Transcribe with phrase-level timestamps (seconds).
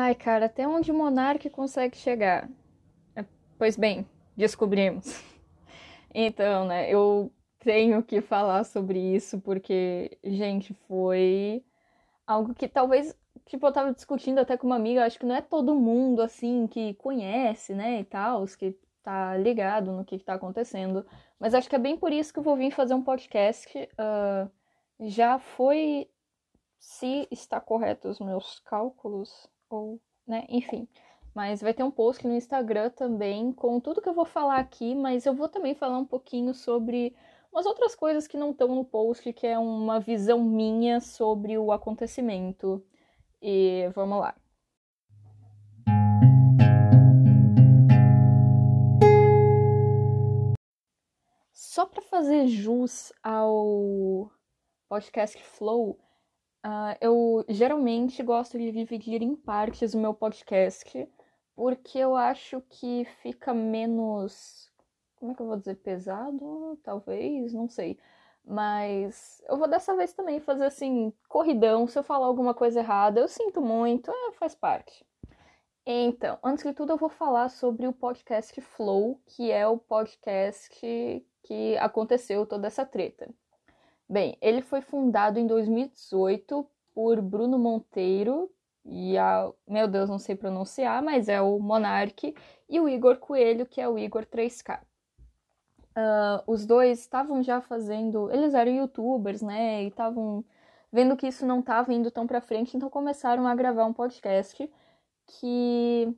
[0.00, 2.48] Ai, cara, até onde o monarca consegue chegar?
[3.16, 3.24] É,
[3.58, 5.06] pois bem, descobrimos.
[6.14, 11.62] Então, né, eu tenho que falar sobre isso porque, gente, foi
[12.26, 13.14] algo que talvez,
[13.44, 16.66] tipo, eu tava discutindo até com uma amiga, acho que não é todo mundo, assim,
[16.66, 21.04] que conhece, né, e tal, que tá ligado no que, que tá acontecendo.
[21.38, 23.76] Mas acho que é bem por isso que eu vou vir fazer um podcast.
[23.76, 24.50] Uh,
[25.08, 26.08] já foi,
[26.78, 30.88] se está correto os meus cálculos, ou, né, enfim.
[31.34, 34.94] Mas vai ter um post no Instagram também com tudo que eu vou falar aqui,
[34.94, 37.14] mas eu vou também falar um pouquinho sobre
[37.52, 41.70] umas outras coisas que não estão no post, que é uma visão minha sobre o
[41.72, 42.84] acontecimento.
[43.40, 44.34] E vamos lá.
[51.52, 54.32] Só para fazer jus ao
[54.88, 55.96] podcast Flow,
[56.64, 61.08] uh, eu geralmente gosto de dividir em partes o meu podcast,
[61.54, 64.70] porque eu acho que fica menos.
[65.16, 65.76] Como é que eu vou dizer?
[65.76, 66.78] Pesado?
[66.82, 67.98] Talvez, não sei.
[68.44, 71.86] Mas eu vou dessa vez também fazer assim, corridão.
[71.86, 75.04] Se eu falar alguma coisa errada, eu sinto muito, é, faz parte.
[75.84, 80.68] Então, antes de tudo, eu vou falar sobre o podcast Flow, que é o podcast
[81.42, 83.28] que aconteceu toda essa treta.
[84.08, 88.50] Bem, ele foi fundado em 2018 por Bruno Monteiro
[88.84, 92.34] e a, meu Deus, não sei pronunciar, mas é o Monark
[92.68, 94.80] e o Igor Coelho, que é o Igor 3K.
[94.80, 94.84] Uh,
[95.96, 100.44] ah, os dois estavam já fazendo, eles eram youtubers, né, e estavam
[100.90, 104.70] vendo que isso não estava indo tão para frente, então começaram a gravar um podcast
[105.26, 106.16] que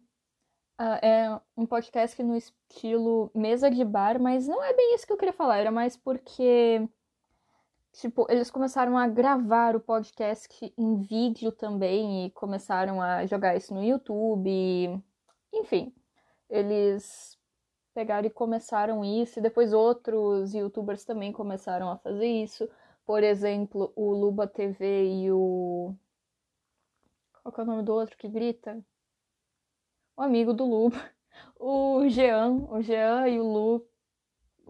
[0.80, 5.12] Uh, é um podcast no estilo mesa de bar, mas não é bem isso que
[5.12, 6.88] eu queria falar, era mais porque,
[7.92, 13.74] tipo, eles começaram a gravar o podcast em vídeo também e começaram a jogar isso
[13.74, 15.02] no YouTube.
[15.52, 15.94] Enfim,
[16.48, 17.38] eles
[17.94, 22.68] pegaram e começaram isso, e depois outros youtubers também começaram a fazer isso.
[23.06, 25.94] Por exemplo, o Luba TV e o.
[27.42, 28.82] Qual que é o nome do outro que grita?
[30.20, 30.98] o amigo do Luba,
[31.58, 33.88] o Jean, o Jean e o Lu,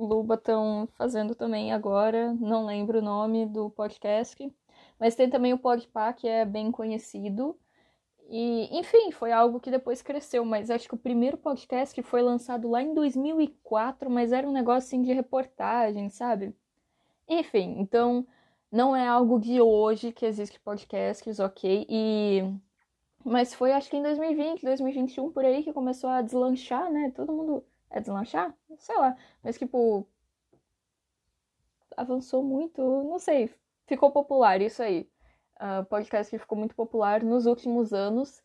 [0.04, 4.52] Luba estão fazendo também agora, não lembro o nome do podcast,
[4.98, 7.58] mas tem também o Podpah, que é bem conhecido.
[8.28, 12.68] E, enfim, foi algo que depois cresceu, mas acho que o primeiro podcast foi lançado
[12.70, 16.54] lá em 2004, mas era um negócio assim de reportagem, sabe?
[17.28, 18.26] Enfim, então
[18.70, 21.86] não é algo de hoje que existe podcasts, ok?
[21.88, 22.42] E
[23.24, 27.10] mas foi acho que em 2020, 2021 por aí que começou a deslanchar, né?
[27.14, 27.64] Todo mundo.
[27.90, 28.54] É deslanchar?
[28.78, 29.16] Sei lá.
[29.42, 30.06] Mas tipo.
[31.96, 33.52] Avançou muito, não sei.
[33.86, 35.10] Ficou popular isso aí.
[35.56, 38.42] Uh, podcast que ficou muito popular nos últimos anos.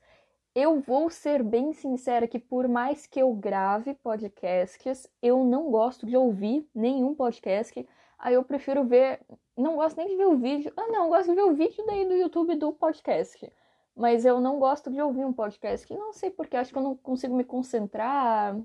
[0.53, 6.05] Eu vou ser bem sincera que por mais que eu grave podcasts, eu não gosto
[6.05, 7.87] de ouvir nenhum podcast.
[8.17, 9.21] Aí eu prefiro ver.
[9.55, 10.73] Não gosto nem de ver o vídeo.
[10.75, 13.49] Ah, não, eu gosto de ver o vídeo daí do YouTube do podcast
[13.95, 16.95] mas eu não gosto de ouvir um podcast não sei porque acho que eu não
[16.97, 18.59] consigo me concentrar,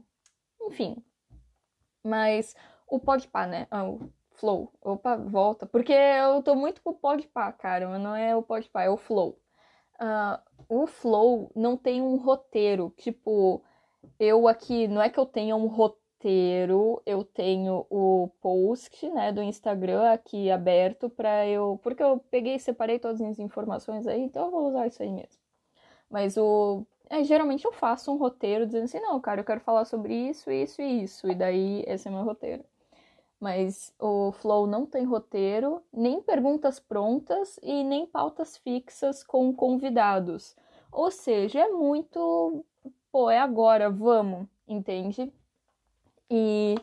[0.61, 0.97] enfim.
[2.05, 2.55] Mas
[2.89, 3.67] o Podpah, né?
[3.71, 4.01] Ah, o
[4.33, 4.73] Flow.
[4.81, 5.67] Opa, volta.
[5.67, 7.99] Porque eu tô muito com o Podpah, cara.
[7.99, 9.39] Não é o Podpah, é o Flow.
[10.01, 10.39] Uh,
[10.69, 12.93] o Flow não tem um roteiro.
[12.97, 13.63] Tipo,
[14.19, 16.11] eu aqui, não é que eu tenha um roteiro
[17.07, 22.61] eu tenho o post, né, do Instagram aqui aberto para eu, porque eu peguei e
[22.61, 25.41] separei todas as informações aí, então eu vou usar isso aí mesmo.
[26.11, 29.85] Mas o é, geralmente eu faço um roteiro dizendo assim, não, cara, eu quero falar
[29.85, 32.65] sobre isso, isso e isso, e daí esse é meu roteiro.
[33.41, 40.57] Mas o Flow não tem roteiro, nem perguntas prontas e nem pautas fixas com convidados.
[40.93, 42.65] Ou seja, é muito,
[43.11, 45.33] pô, é agora, vamos, entende?
[46.31, 46.77] E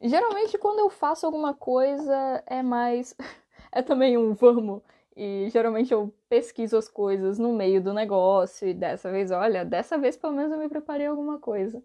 [0.00, 3.14] geralmente quando eu faço alguma coisa é mais.
[3.70, 4.82] é também um vamos.
[5.20, 8.68] E geralmente eu pesquiso as coisas no meio do negócio.
[8.68, 11.82] E dessa vez, olha, dessa vez pelo menos eu me preparei alguma coisa.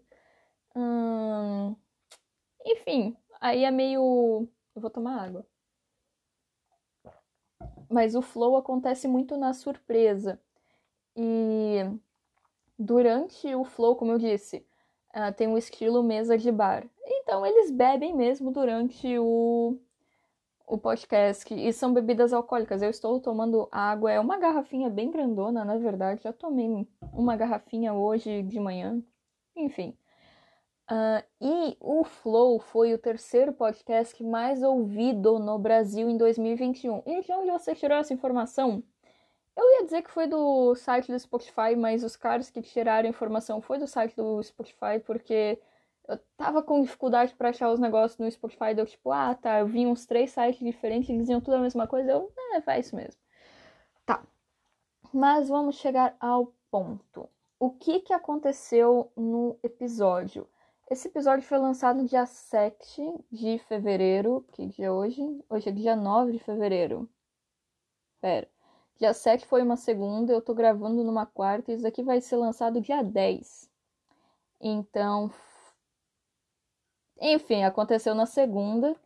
[0.76, 1.74] Hum...
[2.64, 4.48] Enfim, aí é meio.
[4.74, 5.44] Eu vou tomar água.
[7.90, 10.40] Mas o flow acontece muito na surpresa.
[11.16, 11.80] E
[12.78, 14.64] durante o flow, como eu disse,
[15.14, 16.86] uh, tem um estilo mesa de bar.
[17.04, 19.76] Então eles bebem mesmo durante o,
[20.66, 21.52] o podcast.
[21.54, 22.82] E são bebidas alcoólicas.
[22.82, 26.22] Eu estou tomando água, é uma garrafinha bem grandona, na verdade.
[26.22, 29.02] Já tomei uma garrafinha hoje de manhã.
[29.56, 29.96] Enfim.
[30.90, 37.02] Uh, e o Flow foi o terceiro podcast mais ouvido no Brasil em 2021.
[37.06, 38.82] E de onde você tirou essa informação?
[39.56, 43.10] Eu ia dizer que foi do site do Spotify, mas os caras que tiraram a
[43.10, 45.58] informação foi do site do Spotify, porque
[46.08, 48.74] eu tava com dificuldade para achar os negócios no Spotify.
[48.74, 51.86] Deu tipo, ah, tá, eu vi uns três sites diferentes, eles diziam tudo a mesma
[51.86, 52.10] coisa.
[52.10, 53.20] Eu, é, vai isso mesmo.
[54.04, 54.22] Tá.
[55.12, 57.28] Mas vamos chegar ao ponto.
[57.58, 60.46] O que que aconteceu no episódio?
[60.90, 64.44] Esse episódio foi lançado dia 7 de fevereiro.
[64.52, 65.22] Que dia é hoje?
[65.48, 67.08] Hoje é dia 9 de fevereiro.
[68.20, 68.48] Pera.
[68.96, 72.36] Dia 7 foi uma segunda, eu tô gravando numa quarta, e isso aqui vai ser
[72.36, 73.68] lançado dia 10.
[74.60, 75.30] Então.
[77.20, 78.96] Enfim, aconteceu na segunda.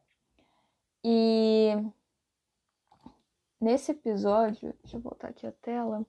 [1.05, 1.73] E.
[3.61, 4.75] Nesse episódio.
[4.83, 6.07] Deixa eu voltar aqui a tela.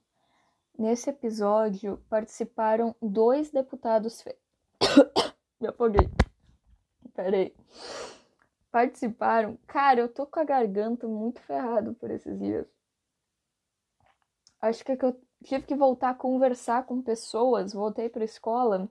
[0.78, 4.22] Nesse episódio participaram dois deputados.
[4.22, 4.36] Fe...
[5.60, 6.10] Me afoguei.
[7.13, 7.54] Peraí.
[8.72, 9.57] Participaram.
[9.68, 12.66] Cara, eu tô com a garganta muito ferrado por esses dias.
[14.62, 18.25] Acho que, é que eu tive que voltar a conversar com pessoas, voltei para a
[18.25, 18.90] escola.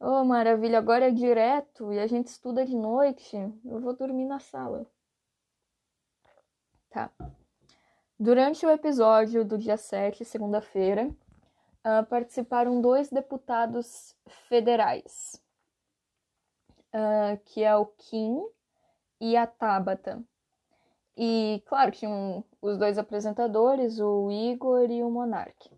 [0.00, 3.36] Oh, maravilha, agora é direto e a gente estuda de noite.
[3.64, 4.86] Eu vou dormir na sala.
[6.88, 7.10] Tá.
[8.18, 11.08] Durante o episódio do dia 7, segunda-feira,
[11.84, 14.14] uh, participaram dois deputados
[14.48, 15.42] federais,
[16.94, 18.40] uh, que é o Kim
[19.20, 20.22] e a Tabata.
[21.16, 25.77] E, claro, tinham os dois apresentadores, o Igor e o Monark.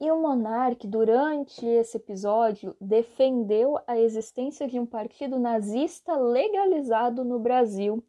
[0.00, 7.40] E o Monark, durante esse episódio, defendeu a existência de um partido nazista legalizado no
[7.40, 8.02] Brasil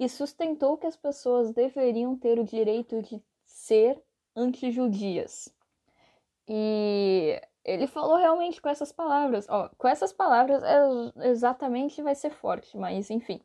[0.00, 4.02] e sustentou que as pessoas deveriam ter o direito de ser
[4.34, 5.54] antijudias.
[6.48, 9.46] E ele falou realmente com essas palavras.
[9.48, 13.40] Ó, com essas palavras é, exatamente vai ser forte, mas enfim.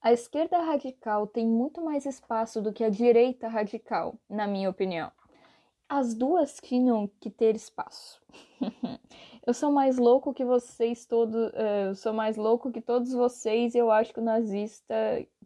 [0.00, 5.10] A esquerda radical tem muito mais espaço do que a direita radical, na minha opinião.
[5.88, 8.20] As duas tinham que ter espaço.
[9.46, 13.74] eu sou mais louco que vocês todos, uh, eu sou mais louco que todos vocês
[13.74, 14.94] e eu acho que o nazista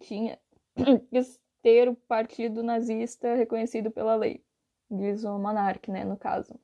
[0.01, 0.39] tinha
[1.11, 1.21] que
[1.63, 4.43] ter o partido nazista reconhecido pela lei.
[4.91, 6.59] Diz o monarca, né, no caso.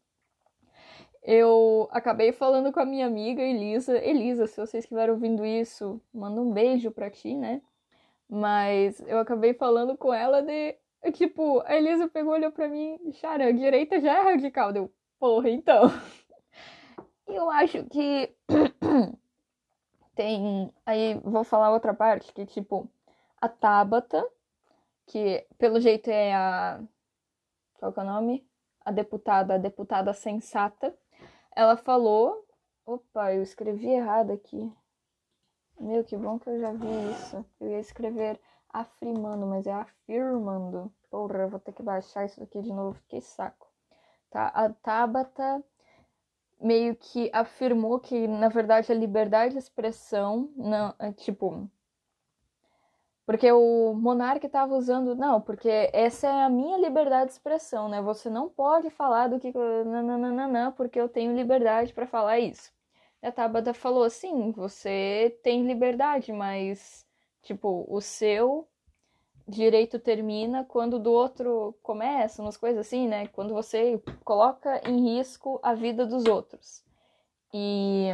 [1.23, 3.97] Eu acabei falando com a minha amiga Elisa.
[3.99, 7.63] Elisa, se vocês estiverem ouvindo isso, manda um beijo pra ti, né?
[8.29, 10.77] Mas eu acabei falando com ela de.
[11.13, 14.73] Tipo, a Elisa pegou, olhou pra mim, Chara, a direita já é radical.
[14.73, 15.85] Deu, porra, então.
[17.27, 18.35] eu acho que.
[20.15, 20.73] tem.
[20.87, 22.89] Aí vou falar outra parte, que tipo,
[23.41, 24.27] a Tabata,
[25.07, 26.83] que pelo jeito é a.
[27.79, 28.47] Qual que é o nome?
[28.81, 30.97] A deputada, a deputada sensata.
[31.55, 32.43] Ela falou.
[32.87, 34.71] Opa, eu escrevi errado aqui.
[35.81, 37.45] Meu, que bom que eu já vi isso.
[37.61, 38.39] Eu ia escrever
[38.81, 40.93] afirmando, mas é afirmando.
[41.11, 43.01] Porra, eu vou ter que baixar isso aqui de novo.
[43.09, 43.67] Que saco.
[44.31, 45.63] Tá, a Tabata
[46.61, 51.69] meio que afirmou que, na verdade, a liberdade de expressão, não, é, tipo,
[53.27, 58.01] porque o monarca estava usando, não, porque essa é a minha liberdade de expressão, né?
[58.03, 62.75] Você não pode falar do que nananana, porque eu tenho liberdade para falar isso
[63.27, 67.07] a Tabata falou assim: você tem liberdade, mas,
[67.45, 68.67] tipo, o seu
[69.47, 73.29] direito termina quando do outro começa, umas coisas assim, né?
[73.29, 76.83] Quando você coloca em risco a vida dos outros.
[77.53, 78.09] E,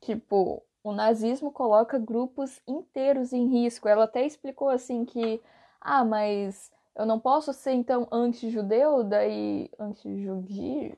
[0.00, 3.88] tipo, o nazismo coloca grupos inteiros em risco.
[3.88, 5.40] Ela até explicou assim que,
[5.80, 10.96] ah, mas eu não posso ser então anti-judeu, daí anti-judio,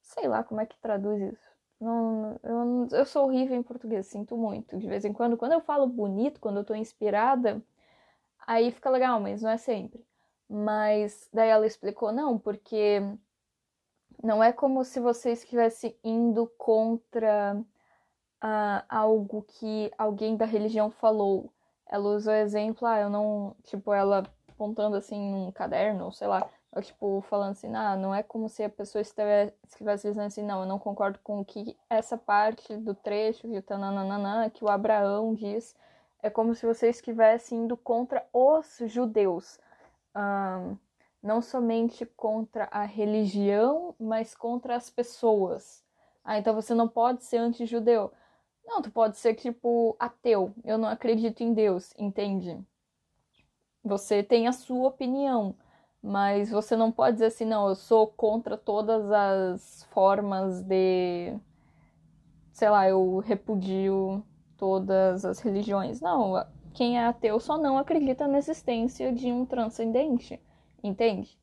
[0.00, 1.45] sei lá como é que traduz isso.
[1.80, 4.78] Não, eu, eu sou horrível em português, sinto muito.
[4.78, 7.62] De vez em quando, quando eu falo bonito, quando eu tô inspirada,
[8.46, 10.04] aí fica legal, mas não é sempre.
[10.48, 13.00] Mas daí ela explicou, não, porque
[14.22, 17.56] não é como se você estivesse indo contra
[18.44, 21.52] uh, algo que alguém da religião falou.
[21.86, 23.56] Ela usou exemplo, ah, eu não.
[23.64, 26.48] Tipo, ela apontando assim num caderno, ou sei lá,
[26.82, 30.66] tipo, falando assim, ah, não é como se a pessoa estivesse dizendo assim, não, eu
[30.66, 35.74] não concordo com o que essa parte do trecho de tananana, que o Abraão diz,
[36.22, 39.58] é como se você estivesse indo contra os judeus.
[40.14, 40.76] Um,
[41.22, 45.84] não somente contra a religião, mas contra as pessoas.
[46.24, 48.12] Ah, então você não pode ser anti-judeu.
[48.64, 50.52] Não, tu pode ser, tipo, ateu.
[50.64, 52.58] Eu não acredito em Deus, entende?
[53.84, 55.54] Você tem a sua opinião
[56.02, 61.38] mas você não pode dizer assim, não, eu sou contra todas as formas de.
[62.52, 64.24] Sei lá, eu repudio
[64.56, 66.00] todas as religiões.
[66.00, 66.34] Não,
[66.74, 70.40] quem é ateu só não acredita na existência de um transcendente,
[70.82, 71.38] entende?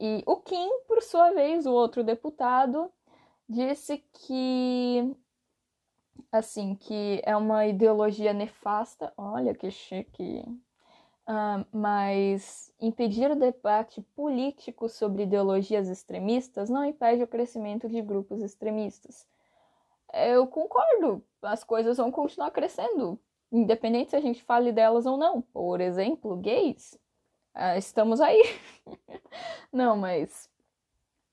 [0.00, 2.90] E o Kim, por sua vez, o outro deputado,
[3.48, 5.16] disse que
[6.30, 9.12] assim que é uma ideologia nefasta.
[9.16, 10.44] Olha que chique.
[11.28, 18.40] Uh, mas impedir o debate político sobre ideologias extremistas não impede o crescimento de grupos
[18.42, 19.26] extremistas.
[20.14, 23.18] Eu concordo, as coisas vão continuar crescendo,
[23.50, 25.40] independente se a gente fale delas ou não.
[25.40, 26.92] Por exemplo, gays.
[27.56, 28.42] Uh, estamos aí.
[29.72, 30.48] não, mas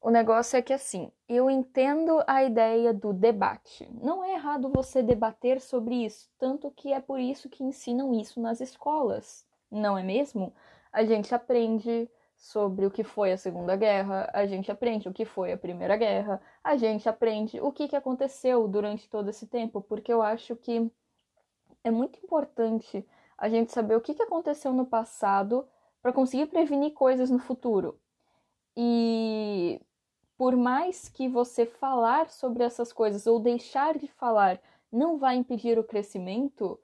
[0.04, 3.88] o negócio é que assim, eu entendo a ideia do debate.
[4.02, 8.42] Não é errado você debater sobre isso, tanto que é por isso que ensinam isso
[8.42, 10.54] nas escolas, não é mesmo?
[10.92, 15.26] A gente aprende sobre o que foi a Segunda Guerra, a gente aprende o que
[15.26, 19.82] foi a Primeira Guerra, a gente aprende o que, que aconteceu durante todo esse tempo,
[19.82, 20.92] porque eu acho que
[21.84, 23.06] é muito importante
[23.38, 25.68] a gente saber o que, que aconteceu no passado
[26.02, 28.00] para conseguir prevenir coisas no futuro.
[28.76, 29.82] E
[30.38, 34.60] por mais que você falar sobre essas coisas ou deixar de falar
[34.92, 36.80] não vai impedir o crescimento,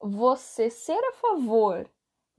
[0.00, 1.88] você ser a favor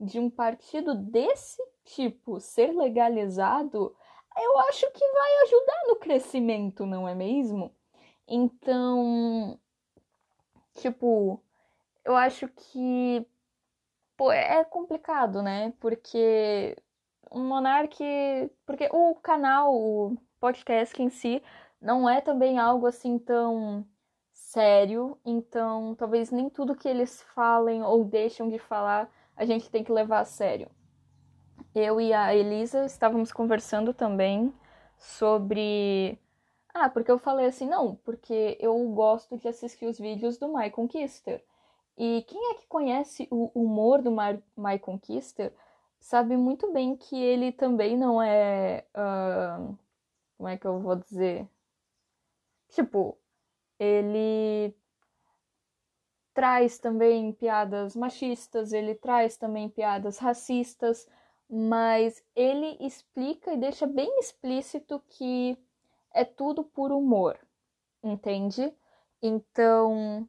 [0.02, 3.94] de um partido desse tipo ser legalizado,
[4.36, 7.74] eu acho que vai ajudar no crescimento, não é mesmo?
[8.26, 9.58] Então,
[10.74, 11.40] tipo,
[12.04, 13.26] eu acho que
[14.16, 15.72] pô, é complicado, né?
[15.80, 16.76] Porque
[17.30, 17.96] o Monark,
[18.66, 21.42] porque o canal, podcast em si
[21.80, 23.86] não é também algo assim tão
[24.32, 29.10] sério, então talvez nem tudo que eles falem ou deixam de falar
[29.42, 30.70] a gente tem que levar a sério.
[31.74, 34.54] Eu e a Elisa estávamos conversando também
[34.96, 36.16] sobre.
[36.72, 40.70] Ah, porque eu falei assim, não, porque eu gosto de assistir os vídeos do My
[40.70, 41.42] Conquister.
[41.98, 45.52] E quem é que conhece o humor do My, Conquister
[46.00, 48.86] sabe muito bem que ele também não é.
[48.94, 49.76] Uh,
[50.38, 51.46] como é que eu vou dizer?
[52.68, 53.18] Tipo,
[53.78, 54.74] ele
[56.34, 61.06] traz também piadas machistas, ele traz também piadas racistas,
[61.48, 65.56] mas ele explica e deixa bem explícito que
[66.14, 67.38] é tudo por humor,
[68.02, 68.72] entende?
[69.20, 70.22] Então,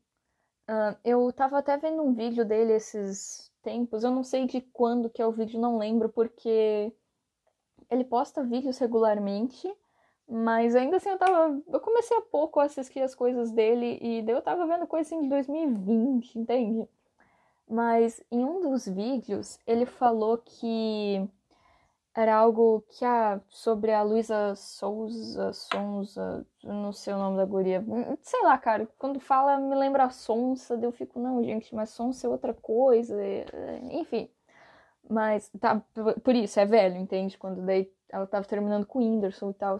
[0.69, 5.09] uh, eu tava até vendo um vídeo dele esses tempos, eu não sei de quando
[5.09, 6.91] que é o vídeo, não lembro, porque
[7.89, 9.73] ele posta vídeos regularmente
[10.27, 11.61] mas ainda assim eu tava.
[11.67, 15.11] Eu comecei há pouco a assistir as coisas dele e daí eu tava vendo coisas
[15.11, 16.87] assim de 2020, entende?
[17.69, 21.27] Mas em um dos vídeos ele falou que
[22.15, 27.83] era algo que ah, sobre a Luísa Souza, Sonza, não sei o nome da guria.
[28.21, 32.27] Sei lá, cara, quando fala me lembra a Sonsa, eu fico, não, gente, mas Sonsa
[32.27, 33.15] é outra coisa,
[33.91, 34.29] enfim.
[35.09, 35.81] Mas tá,
[36.23, 37.37] por isso, é velho, entende?
[37.37, 39.79] Quando daí ela tava terminando com o Whindersson e tal.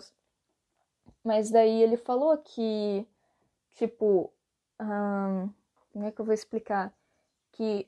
[1.24, 3.08] Mas daí ele falou que,
[3.76, 4.32] tipo,
[4.78, 6.94] como é que eu vou explicar?
[7.52, 7.88] Que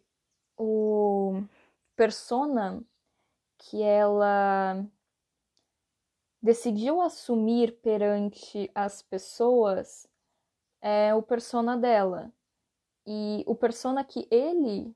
[0.57, 1.43] o
[1.95, 2.83] persona
[3.57, 4.85] que ela
[6.41, 10.07] decidiu assumir perante as pessoas
[10.81, 12.31] é o persona dela.
[13.07, 14.95] E o persona que ele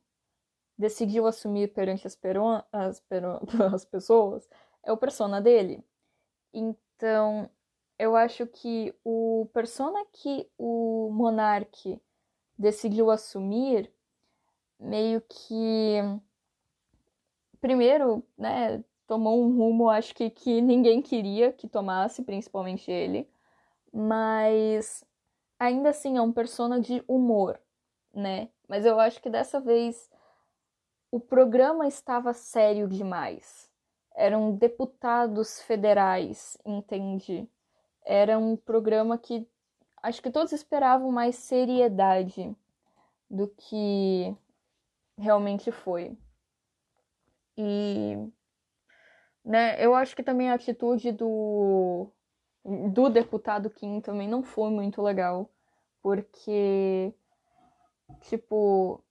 [0.77, 3.39] decidiu assumir perante as, peron as, peron
[3.73, 4.47] as pessoas
[4.83, 5.83] é o persona dele.
[6.53, 7.49] Então,
[7.99, 12.01] eu acho que o persona que o monarque
[12.57, 13.91] decidiu assumir
[14.79, 15.97] meio que
[17.59, 23.29] primeiro, né, tomou um rumo acho que que ninguém queria que tomasse, principalmente ele,
[23.93, 25.03] mas
[25.59, 27.59] ainda assim é um persona de humor,
[28.13, 28.49] né?
[28.67, 30.09] Mas eu acho que dessa vez
[31.11, 33.69] o programa estava sério demais.
[34.15, 37.49] Eram deputados federais, entende?
[38.09, 39.47] Era um programa que
[40.01, 42.55] acho que todos esperavam mais seriedade
[43.29, 44.35] do que
[45.15, 46.17] realmente foi.
[47.55, 48.17] E
[49.45, 52.11] né, eu acho que também a atitude do
[52.91, 55.47] do deputado Kim também não foi muito legal,
[56.01, 57.13] porque
[58.21, 59.03] tipo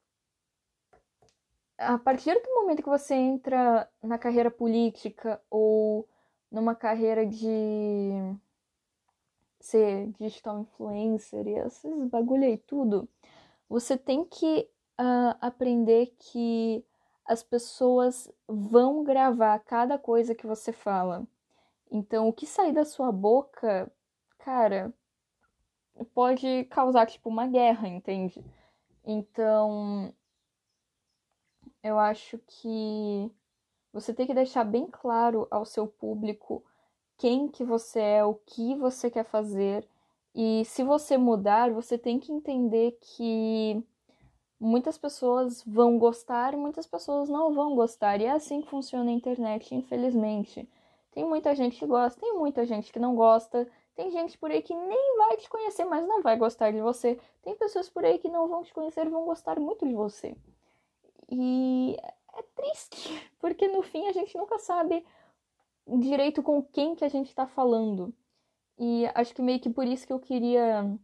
[1.79, 6.09] a partir do momento que você entra na carreira política ou
[6.51, 8.37] numa carreira de
[9.61, 13.09] ser digital influencer e esses bagulho aí tudo,
[13.69, 14.69] você tem que
[15.01, 16.85] uh, aprender que
[17.25, 21.27] as pessoas vão gravar cada coisa que você fala.
[21.91, 23.91] Então, o que sair da sua boca,
[24.39, 24.93] cara,
[26.15, 28.43] pode causar tipo uma guerra, entende?
[29.05, 30.13] Então,
[31.83, 33.31] eu acho que
[33.93, 36.65] você tem que deixar bem claro ao seu público
[37.19, 39.87] quem que você é, o que você quer fazer.
[40.35, 43.83] E se você mudar, você tem que entender que
[44.61, 48.21] muitas pessoas vão gostar muitas pessoas não vão gostar.
[48.21, 50.69] E é assim que funciona a internet, infelizmente.
[51.13, 53.69] Tem muita gente que gosta, tem muita gente que não gosta.
[53.97, 57.19] Tem gente por aí que nem vai te conhecer, mas não vai gostar de você.
[57.43, 60.37] Tem pessoas por aí que não vão te conhecer vão gostar muito de você.
[61.29, 61.97] E
[62.33, 65.05] é triste, porque no fim a gente nunca sabe
[65.99, 68.15] direito com quem que a gente está falando.
[68.79, 70.99] E acho que meio que por isso que eu queria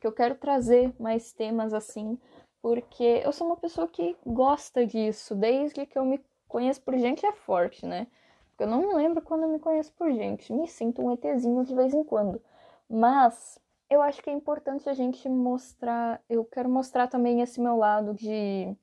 [0.00, 2.18] que eu quero trazer mais temas assim,
[2.60, 7.24] porque eu sou uma pessoa que gosta disso, desde que eu me conheço por gente
[7.24, 8.08] é forte, né?
[8.50, 11.64] Porque eu não me lembro quando eu me conheço por gente, me sinto um ETzinho
[11.64, 12.42] de vez em quando.
[12.88, 17.76] Mas eu acho que é importante a gente mostrar, eu quero mostrar também esse meu
[17.76, 18.76] lado de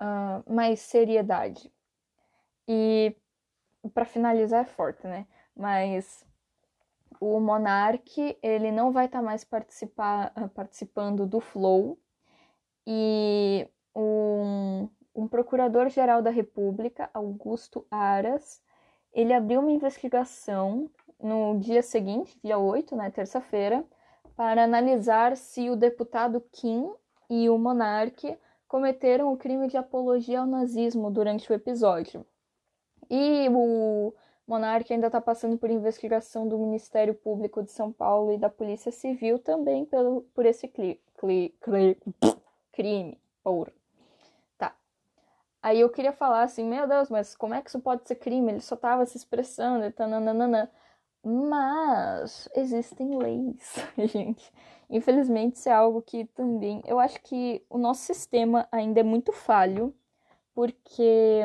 [0.00, 1.72] uh, mais seriedade.
[2.68, 3.16] E
[3.88, 5.26] para finalizar é forte, né?
[5.56, 6.24] Mas
[7.20, 11.98] o Monark, ele não vai estar tá mais participar, ah, participando do Flow.
[12.86, 18.62] E um, um procurador-geral da República, Augusto Aras,
[19.12, 23.84] ele abriu uma investigação no dia seguinte, dia 8, né, terça-feira,
[24.34, 26.90] para analisar se o deputado Kim
[27.28, 32.24] e o Monark cometeram o crime de apologia ao nazismo durante o episódio.
[33.10, 34.14] E o
[34.46, 38.92] Monarque ainda está passando por investigação do Ministério Público de São Paulo e da Polícia
[38.92, 41.96] Civil também pelo, por esse cli, cli, cli,
[42.72, 43.20] crime.
[43.42, 43.72] Porra.
[44.58, 44.74] Tá.
[45.62, 48.52] Aí eu queria falar assim, meu Deus, mas como é que isso pode ser crime?
[48.52, 50.70] Ele só estava se expressando e tananana.
[51.22, 54.52] Mas existem leis, gente.
[54.88, 56.82] Infelizmente, isso é algo que também.
[56.86, 59.94] Eu acho que o nosso sistema ainda é muito falho,
[60.54, 61.44] porque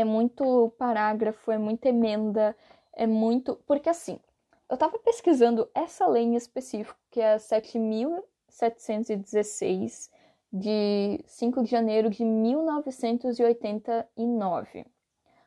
[0.00, 2.56] é muito parágrafo, é muita emenda,
[2.92, 3.56] é muito.
[3.66, 4.20] Porque assim,
[4.68, 10.10] eu tava pesquisando essa lei em específico, que é a 7.716,
[10.52, 14.84] de 5 de janeiro de 1989.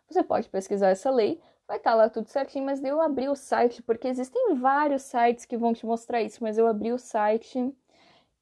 [0.09, 3.35] Você pode pesquisar essa lei, vai estar tá lá tudo certinho, mas eu abri o
[3.35, 7.73] site, porque existem vários sites que vão te mostrar isso, mas eu abri o site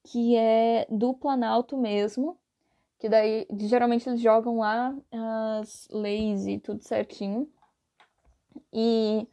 [0.03, 2.35] que é do Planalto mesmo,
[3.01, 7.49] que daí geralmente eles jogam lá as leis e tudo certinho.
[8.71, 9.27] E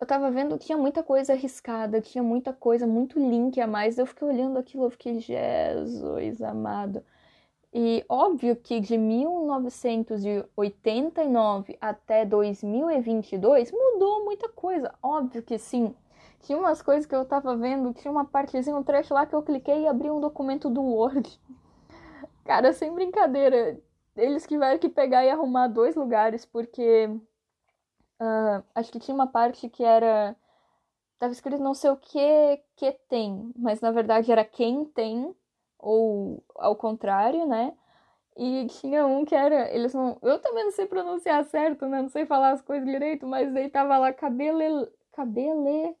[0.00, 3.98] eu tava vendo que tinha muita coisa arriscada, tinha muita coisa, muito link a mais.
[3.98, 7.04] Eu fiquei olhando aquilo, eu fiquei, Jesus amado.
[7.74, 15.94] E óbvio que de 1989 até 2022 mudou muita coisa, óbvio que sim.
[16.40, 19.42] Tinha umas coisas que eu tava vendo, tinha uma partezinha, um trecho lá que eu
[19.42, 21.38] cliquei e abri um documento do Word.
[22.50, 23.80] Cara, sem brincadeira,
[24.16, 27.06] eles tiveram que pegar e arrumar dois lugares, porque
[28.20, 30.34] uh, acho que tinha uma parte que era.
[31.20, 35.32] Tava escrito não sei o que que tem, mas na verdade era quem tem,
[35.78, 37.72] ou ao contrário, né?
[38.36, 39.72] E tinha um que era.
[39.72, 40.18] Eles não.
[40.20, 42.02] Eu também não sei pronunciar certo, né?
[42.02, 44.88] Não sei falar as coisas direito, mas aí tava lá cabele.
[45.12, 45.96] Cabele.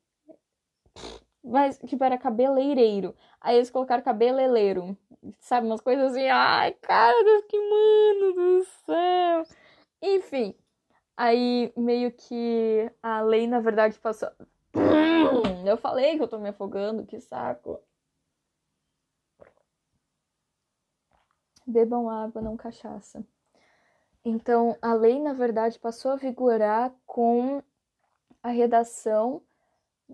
[1.42, 3.14] Mas, tipo, era cabeleireiro.
[3.40, 4.96] Aí eles colocaram cabeleleiro.
[5.40, 6.28] Sabe, umas coisas assim.
[6.28, 9.56] Ai, cara, Deus, que mano do céu.
[10.02, 10.54] Enfim.
[11.16, 14.30] Aí, meio que a lei, na verdade, passou.
[15.66, 17.80] Eu falei que eu tô me afogando, que saco.
[21.66, 23.24] Bebam água, não cachaça.
[24.24, 27.62] Então, a lei, na verdade, passou a vigorar com
[28.42, 29.42] a redação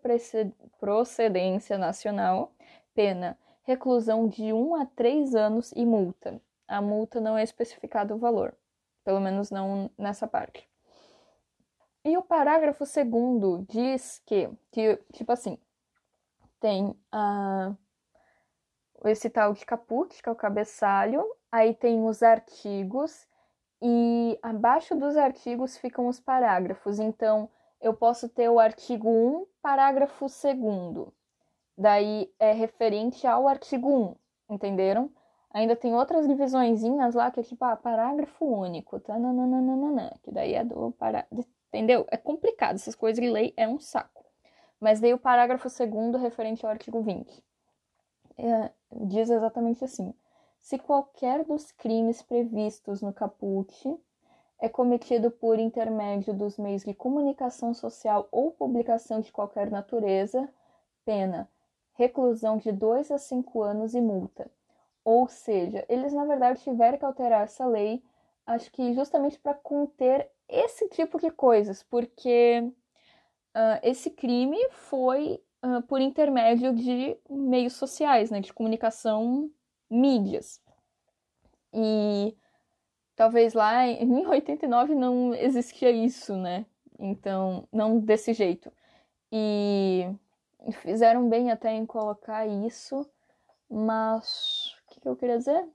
[0.79, 2.53] procedência nacional,
[2.95, 6.41] pena reclusão de 1 a 3 anos e multa.
[6.67, 8.55] A multa não é especificado o valor,
[9.05, 10.69] pelo menos não nessa parte.
[12.05, 15.57] E o parágrafo segundo diz que, que tipo assim,
[16.59, 17.77] tem uh,
[19.05, 23.27] esse tal de caput, que é o cabeçalho, aí tem os artigos,
[23.81, 27.01] e abaixo dos artigos ficam os parágrafos.
[27.01, 31.09] Então, eu posso ter o artigo 1, parágrafo 2.
[31.77, 34.17] Daí é referente ao artigo
[34.49, 35.11] 1, entenderam?
[35.53, 39.01] Ainda tem outras divisõezinhas lá que é tipo, ah, parágrafo único?
[39.07, 41.49] Nananana, que daí é do parágrafo.
[41.69, 42.07] Entendeu?
[42.11, 44.25] É complicado, essas coisas de lei é um saco.
[44.79, 47.43] Mas daí o parágrafo segundo referente ao artigo 20.
[48.37, 48.71] É,
[49.07, 50.13] diz exatamente assim:
[50.61, 53.99] se qualquer dos crimes previstos no caput
[54.59, 60.49] é cometido por intermédio dos meios de comunicação social ou publicação de qualquer natureza,
[61.05, 61.49] pena
[61.95, 64.51] reclusão de 2 a 5 anos e multa.
[65.05, 68.03] Ou seja, eles na verdade tiveram que alterar essa lei,
[68.47, 72.61] acho que justamente para conter esse tipo de coisas, porque
[73.57, 79.51] uh, esse crime foi uh, por intermédio de meios sociais, né, de comunicação,
[79.91, 80.61] mídias.
[81.73, 82.37] E
[83.17, 86.67] talvez lá em 89 não existia isso, né?
[86.99, 88.71] Então, não desse jeito.
[89.31, 90.09] E
[90.71, 93.09] fizeram bem até em colocar isso,
[93.69, 95.69] mas o que, que eu queria dizer?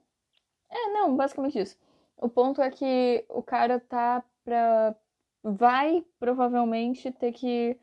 [0.70, 1.76] É, não, basicamente isso.
[2.16, 4.94] O ponto é que o cara tá pra.
[5.42, 7.78] vai provavelmente ter que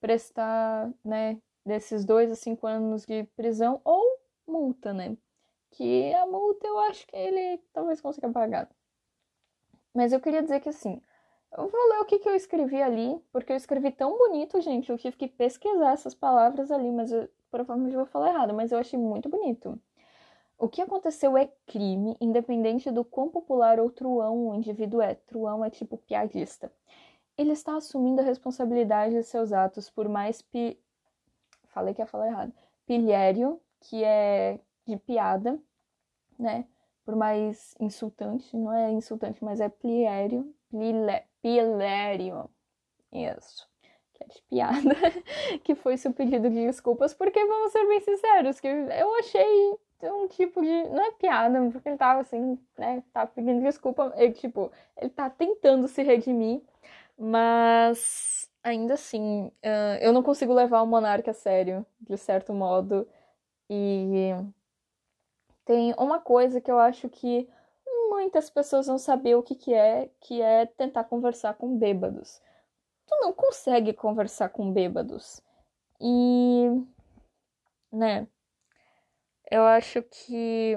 [0.00, 4.02] prestar, né, desses dois a cinco anos de prisão ou
[4.46, 5.16] multa, né?
[5.70, 8.68] Que a multa eu acho que ele talvez consiga pagar.
[9.94, 11.00] Mas eu queria dizer que assim,
[11.52, 14.90] eu vou ler o que, que eu escrevi ali, porque eu escrevi tão bonito, gente.
[14.90, 18.78] Eu tive que pesquisar essas palavras ali, mas eu provavelmente vou falar errado, mas eu
[18.78, 19.80] achei muito bonito.
[20.58, 25.14] O que aconteceu é crime, independente do quão popular ou truão o indivíduo é.
[25.14, 26.72] Truão é tipo piadista.
[27.36, 30.78] Ele está assumindo a responsabilidade de seus atos por mais pi...
[31.68, 32.52] Falei que ia falar errado.
[32.86, 35.60] Pilhério, que é de piada,
[36.38, 36.66] né?
[37.04, 40.52] Por mais insultante, não é insultante, mas é pliério,
[41.42, 42.48] Pilério.
[43.12, 43.66] Isso.
[44.14, 44.96] Que é de piada.
[45.64, 50.28] que foi seu pedido de desculpas, porque vamos ser bem sinceros, que eu achei um
[50.28, 50.84] tipo de.
[50.90, 53.02] Não é piada, porque ele tava assim, né?
[53.12, 54.12] Tava pedindo desculpa.
[54.16, 56.62] Ele, tipo, ele tá tentando se redimir,
[57.16, 63.08] mas ainda assim, uh, eu não consigo levar o monarca a sério, de certo modo.
[63.70, 64.30] E
[65.64, 67.48] tem uma coisa que eu acho que
[68.18, 72.42] muitas pessoas vão saber o que, que é, que é tentar conversar com bêbados.
[73.06, 75.40] Tu não consegue conversar com bêbados.
[76.00, 76.66] E,
[77.92, 78.26] né,
[79.48, 80.76] eu acho que,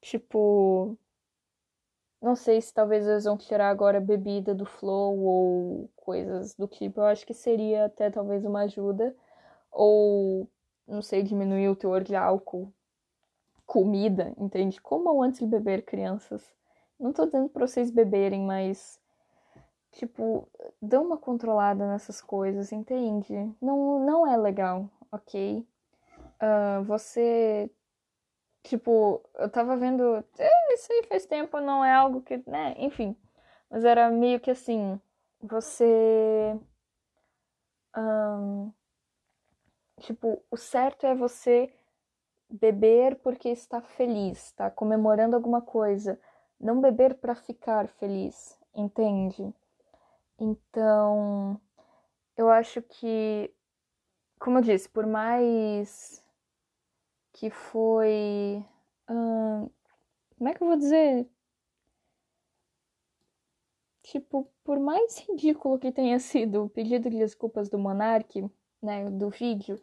[0.00, 0.96] tipo,
[2.22, 7.00] não sei se talvez eles vão tirar agora bebida do flow ou coisas do tipo.
[7.00, 9.14] Eu acho que seria até talvez uma ajuda.
[9.70, 10.48] Ou,
[10.86, 12.72] não sei, diminuir o teor de álcool
[13.66, 14.80] comida, entende?
[14.80, 16.54] Comam antes de beber, crianças.
[16.98, 19.00] Não tô dizendo pra vocês beberem, mas.
[19.92, 20.48] Tipo,
[20.82, 23.34] dê uma controlada nessas coisas, entende?
[23.60, 25.66] Não, não é legal, ok?
[26.40, 27.70] Uh, você.
[28.62, 30.24] Tipo, eu tava vendo.
[30.38, 32.42] Eh, isso aí faz tempo, não é algo que.
[32.48, 32.74] né?
[32.78, 33.16] Enfim.
[33.70, 35.00] Mas era meio que assim.
[35.42, 36.58] Você.
[37.96, 38.72] Um,
[40.00, 41.72] tipo, o certo é você
[42.50, 46.18] beber porque está feliz, está comemorando alguma coisa,
[46.60, 49.52] não beber para ficar feliz, entende?
[50.38, 51.60] Então,
[52.36, 53.52] eu acho que,
[54.38, 56.22] como eu disse, por mais
[57.32, 58.64] que foi.
[59.08, 59.68] Hum,
[60.38, 61.28] como é que eu vou dizer?
[64.02, 68.48] Tipo, por mais ridículo que tenha sido o pedido de desculpas do Monark,
[68.82, 69.80] né, do vídeo,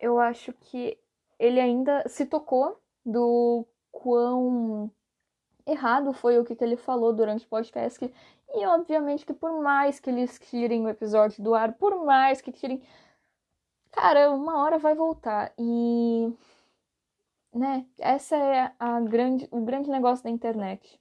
[0.00, 0.98] eu acho que
[1.42, 4.88] ele ainda se tocou do quão
[5.66, 8.14] errado foi o que, que ele falou durante o podcast.
[8.54, 12.52] E obviamente que por mais que eles tirem o episódio do ar, por mais que
[12.52, 12.80] tirem.
[13.90, 15.52] Cara, uma hora vai voltar.
[15.58, 16.32] E.
[17.52, 17.86] Né?
[17.98, 21.00] Essa é a grande, o grande negócio da internet.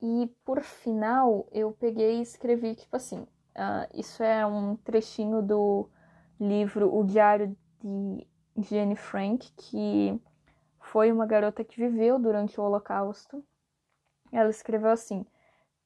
[0.00, 3.22] E por final, eu peguei e escrevi, tipo assim.
[3.56, 5.88] Uh, isso é um trechinho do
[6.38, 10.20] livro O Diário de Jenny Frank, que
[10.80, 13.44] foi uma garota que viveu durante o Holocausto.
[14.30, 15.26] Ela escreveu assim: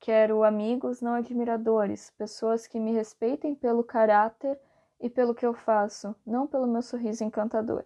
[0.00, 4.58] Quero amigos, não admiradores, pessoas que me respeitem pelo caráter
[5.00, 7.84] e pelo que eu faço, não pelo meu sorriso encantador.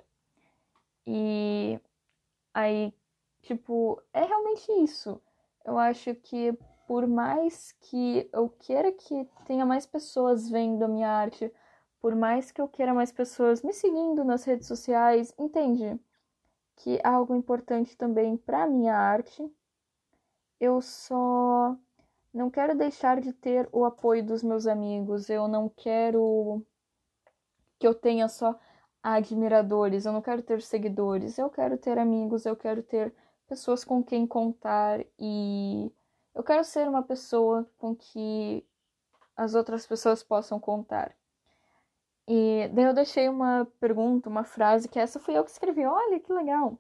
[1.07, 1.81] E
[2.55, 2.93] aí,
[3.43, 5.21] tipo, é realmente isso.
[5.65, 11.09] Eu acho que por mais que eu queira que tenha mais pessoas vendo a minha
[11.09, 11.53] arte,
[12.03, 15.99] por mais que eu queira mais pessoas me seguindo nas redes sociais, entende?
[16.77, 19.49] Que é algo importante também para minha arte.
[20.61, 21.77] Eu só
[22.35, 25.31] não quero deixar de ter o apoio dos meus amigos.
[25.31, 26.67] Eu não quero
[27.79, 28.59] que eu tenha só
[29.03, 33.15] admiradores, eu não quero ter seguidores, eu quero ter amigos, eu quero ter
[33.49, 35.93] pessoas com quem contar e
[36.35, 38.67] eu quero ser uma pessoa com que
[39.37, 41.17] as outras pessoas possam contar.
[42.29, 45.85] E daí eu deixei uma pergunta, uma frase, que essa fui eu que escrevi.
[45.85, 46.79] Olha que legal!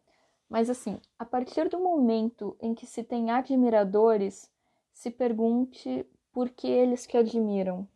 [0.48, 4.50] Mas assim, a partir do momento em que se tem admiradores,
[4.92, 7.88] se pergunte por que eles te admiram.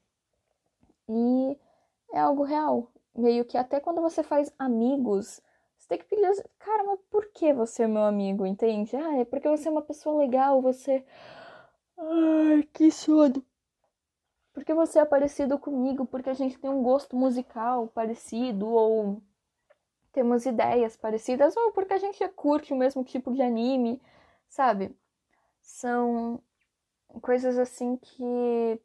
[1.08, 1.58] E
[2.12, 2.90] é algo real.
[3.14, 5.40] Meio que até quando você faz amigos,
[5.76, 8.96] você tem que pedir, cara, mas por que você é meu amigo, entende?
[8.96, 11.04] Ah, é porque você é uma pessoa legal, você.
[11.98, 13.44] Ai, que sono.
[14.56, 19.20] Porque você é parecido comigo, porque a gente tem um gosto musical parecido, ou
[20.12, 24.00] temos ideias parecidas, ou porque a gente curte o mesmo tipo de anime,
[24.48, 24.96] sabe?
[25.60, 26.40] São
[27.20, 28.80] coisas assim que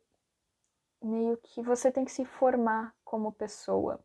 [1.01, 4.03] meio que você tem que se formar como pessoa.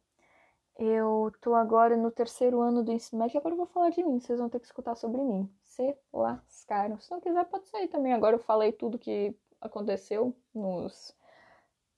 [0.79, 4.21] Eu tô agora no terceiro ano do ensino médio, agora eu vou falar de mim,
[4.21, 5.53] vocês vão ter que escutar sobre mim.
[5.65, 7.01] Se lascaram.
[7.01, 8.13] Se não quiser, pode sair também.
[8.13, 11.16] Agora eu falei tudo que aconteceu nos.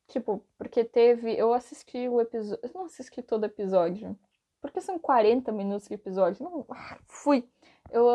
[0.09, 1.35] Tipo, porque teve.
[1.37, 2.61] Eu assisti o episódio.
[2.62, 4.18] Eu não assisti todo o episódio.
[4.61, 6.42] Porque são 40 minutos de episódio.
[6.42, 6.66] Não.
[6.71, 7.49] Ah, fui.
[7.90, 8.07] Eu,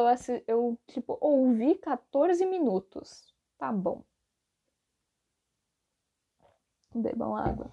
[0.48, 4.04] eu, tipo, ouvi 14 minutos Tá bom.
[6.94, 7.72] Bebam água.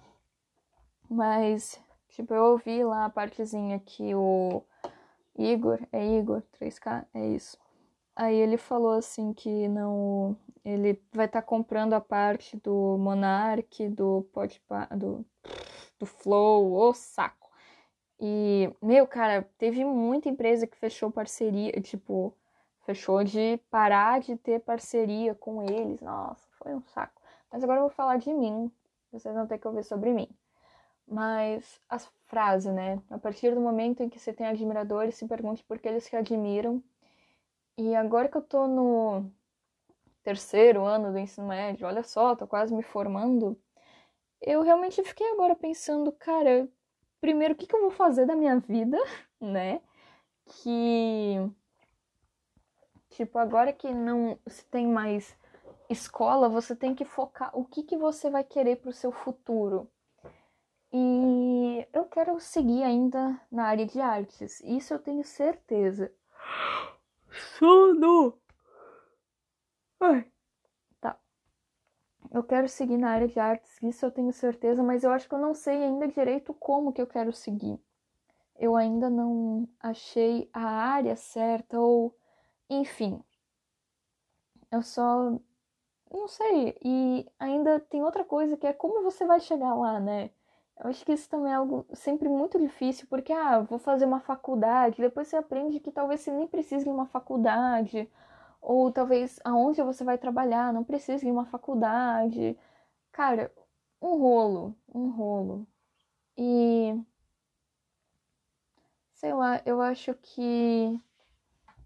[1.09, 4.63] Mas, tipo, eu ouvi lá a partezinha que o
[5.37, 7.57] Igor, é Igor, 3K, é isso.
[8.15, 10.37] Aí ele falou assim que não.
[10.63, 15.25] Ele vai estar tá comprando a parte do Monarch, do Podpah, do,
[15.99, 17.49] do Flow, ô saco.
[18.19, 22.35] E, meu, cara, teve muita empresa que fechou parceria, tipo,
[22.85, 25.99] fechou de parar de ter parceria com eles.
[26.01, 27.19] Nossa, foi um saco.
[27.51, 28.71] Mas agora eu vou falar de mim.
[29.11, 30.29] Vocês vão ter que ouvir sobre mim.
[31.07, 33.01] Mas a frase, né?
[33.09, 36.15] A partir do momento em que você tem admiradores, se pergunte por que eles te
[36.15, 36.81] admiram.
[37.77, 39.31] E agora que eu tô no
[40.23, 43.59] terceiro ano do ensino médio, olha só, tô quase me formando.
[44.41, 46.67] Eu realmente fiquei agora pensando, cara,
[47.19, 48.97] primeiro o que, que eu vou fazer da minha vida,
[49.39, 49.81] né?
[50.45, 51.51] Que
[53.11, 55.37] Tipo, agora que não se tem mais
[55.89, 59.87] escola, você tem que focar o que, que você vai querer para o seu futuro.
[60.93, 66.11] E eu quero seguir ainda na área de artes, isso eu tenho certeza.
[67.59, 68.40] Sono!
[70.07, 70.25] Ai.
[71.01, 71.11] Tá.
[72.31, 75.35] Eu quero seguir na área de artes, isso eu tenho certeza, mas eu acho que
[75.35, 77.79] eu não sei ainda direito como que eu quero seguir.
[78.59, 82.15] Eu ainda não achei a área certa ou
[82.69, 83.23] enfim,
[84.71, 85.31] eu só
[86.11, 86.77] não sei.
[86.83, 90.31] E ainda tem outra coisa que é como você vai chegar lá, né?
[90.79, 94.19] Eu acho que isso também é algo sempre muito difícil, porque, ah, vou fazer uma
[94.21, 98.09] faculdade, depois você aprende que talvez você nem precise de uma faculdade,
[98.61, 102.57] ou talvez aonde você vai trabalhar não precise de uma faculdade.
[103.11, 103.51] Cara,
[104.01, 105.67] um rolo, um rolo.
[106.37, 106.95] E.
[109.13, 110.99] Sei lá, eu acho que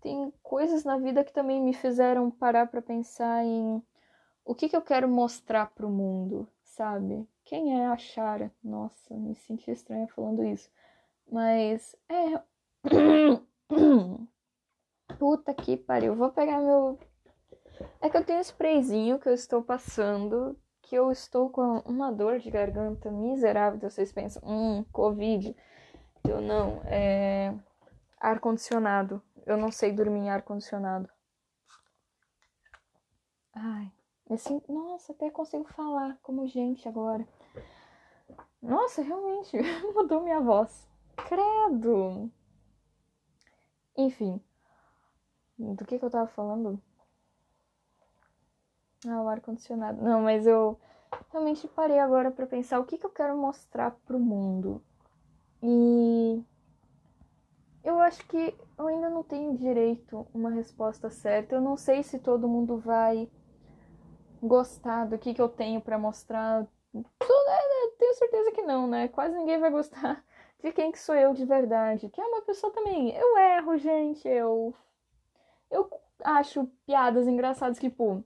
[0.01, 3.81] tem coisas na vida que também me fizeram parar para pensar em
[4.45, 7.27] o que, que eu quero mostrar para o mundo, sabe?
[7.43, 8.53] Quem é a Chara?
[8.63, 10.69] Nossa, me senti estranha falando isso.
[11.31, 12.41] Mas é.
[15.17, 16.15] Puta que pariu.
[16.15, 16.99] Vou pegar meu.
[18.01, 20.57] É que eu tenho um sprayzinho que eu estou passando.
[20.81, 23.89] Que eu estou com uma dor de garganta miserável.
[23.89, 25.55] Vocês pensam, hum, Covid.
[26.27, 26.81] Eu não.
[26.85, 27.53] É.
[28.19, 31.07] Ar-condicionado eu não sei dormir em ar-condicionado.
[33.53, 33.91] Ai,
[34.29, 37.25] assim, nossa, até consigo falar como gente agora.
[38.61, 39.55] Nossa, realmente
[39.93, 40.89] mudou minha voz.
[41.15, 42.31] Credo!
[43.95, 44.43] Enfim,
[45.57, 46.81] do que, que eu tava falando?
[49.07, 50.01] Ah, o ar-condicionado.
[50.01, 50.79] Não, mas eu
[51.31, 54.81] realmente parei agora para pensar o que, que eu quero mostrar pro mundo.
[55.61, 56.43] E
[57.83, 61.55] eu acho que eu ainda não tenho direito uma resposta certa.
[61.55, 63.29] Eu não sei se todo mundo vai
[64.41, 66.67] gostar do que, que eu tenho para mostrar.
[67.97, 69.07] Tenho certeza que não, né?
[69.07, 70.23] Quase ninguém vai gostar
[70.63, 72.09] de quem que sou eu de verdade.
[72.09, 73.11] Que é uma pessoa também.
[73.15, 74.27] Eu erro, gente.
[74.27, 74.73] Eu.
[75.69, 75.89] Eu
[76.23, 78.23] acho piadas engraçadas, tipo.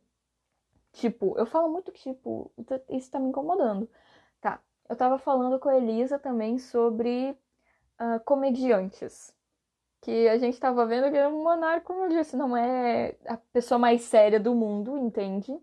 [0.93, 2.51] Tipo, eu falo muito tipo.
[2.89, 3.89] Isso tá me incomodando.
[4.41, 4.59] Tá.
[4.87, 7.37] Eu tava falando com a Elisa também sobre
[7.99, 9.33] uh, comediantes.
[10.01, 13.77] Que a gente tava vendo que o Monarco, como eu disse, não é a pessoa
[13.77, 15.59] mais séria do mundo, entende?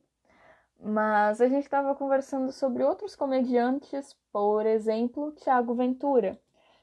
[0.78, 6.38] Mas a gente estava conversando sobre outros comediantes, por exemplo, Tiago Ventura.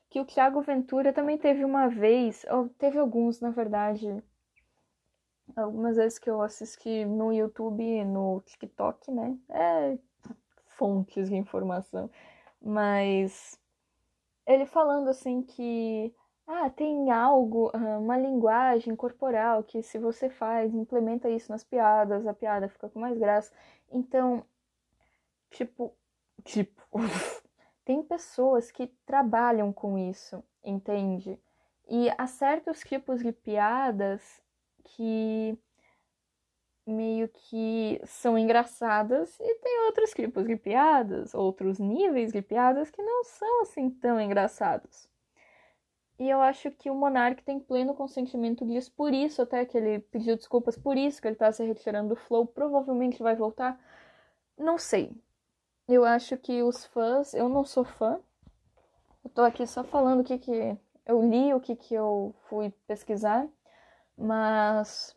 [0.09, 4.23] Que o Tiago Ventura também teve uma vez, ou teve alguns, na verdade,
[5.55, 9.37] algumas vezes que eu assisti no YouTube, no TikTok, né?
[9.49, 9.97] É
[10.67, 12.09] fontes de informação.
[12.61, 13.59] Mas
[14.45, 16.13] ele falando assim que
[16.45, 22.33] ah, tem algo, uma linguagem corporal que se você faz, implementa isso nas piadas, a
[22.33, 23.53] piada fica com mais graça.
[23.89, 24.45] Então,
[25.51, 25.95] tipo,
[26.43, 26.81] tipo,
[27.85, 31.39] tem pessoas que trabalham com isso, entende?
[31.87, 34.42] E há certos tipos de piadas
[34.83, 35.57] que
[36.85, 43.01] meio que são engraçadas e tem outros tipos de piadas, outros níveis de piadas que
[43.01, 45.07] não são assim tão engraçados.
[46.19, 49.99] E eu acho que o Monark tem pleno consentimento disso, por isso até que ele
[49.99, 53.79] pediu desculpas, por isso que ele tá se retirando do Flow, provavelmente vai voltar.
[54.57, 55.11] Não sei.
[55.87, 58.19] Eu acho que os fãs, eu não sou fã.
[59.23, 62.71] Eu tô aqui só falando o que que eu li, o que que eu fui
[62.87, 63.47] pesquisar,
[64.23, 65.15] mas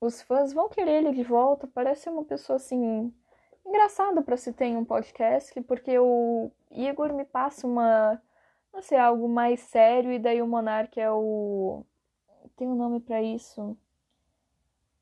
[0.00, 1.66] os fãs vão querer ele de volta.
[1.66, 3.12] Parece uma pessoa assim
[3.66, 8.20] engraçada para se ter em um podcast, porque o Igor me passa uma
[8.74, 11.84] não sei, algo mais sério, e daí o Monark é o.
[12.56, 13.76] Tem um nome para isso.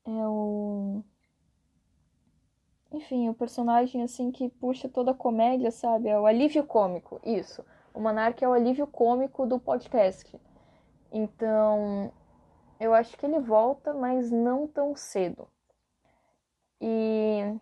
[0.05, 1.01] É o.
[2.91, 6.07] Enfim, o personagem assim que puxa toda a comédia, sabe?
[6.09, 7.65] É o alívio cômico, isso.
[7.93, 10.39] O Monark é o alívio cômico do podcast.
[11.11, 12.11] Então,
[12.79, 15.47] eu acho que ele volta, mas não tão cedo.
[16.81, 17.59] E.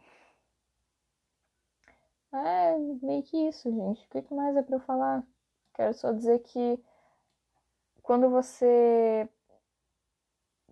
[2.34, 4.06] É meio que isso, gente.
[4.06, 5.24] O que mais é pra eu falar?
[5.74, 6.80] Quero só dizer que
[8.02, 9.30] quando você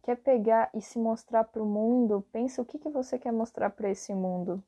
[0.02, 3.70] quer pegar e se mostrar para o mundo, pensa o que, que você quer mostrar
[3.70, 4.64] para esse mundo.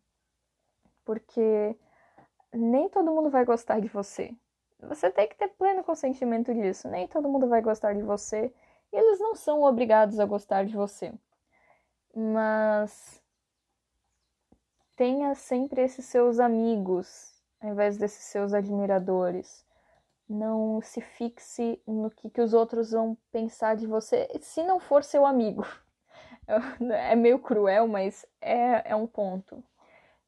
[1.04, 1.76] Porque
[2.54, 4.36] nem todo mundo vai gostar de você.
[4.82, 6.88] Você tem que ter pleno consentimento disso.
[6.88, 8.54] Nem todo mundo vai gostar de você.
[8.92, 11.14] Eles não são obrigados a gostar de você.
[12.14, 13.22] Mas
[14.96, 19.66] tenha sempre esses seus amigos, ao invés desses seus admiradores
[20.32, 25.04] não se fixe no que, que os outros vão pensar de você se não for
[25.04, 25.66] seu amigo.
[26.92, 29.64] É meio cruel, mas é, é um ponto.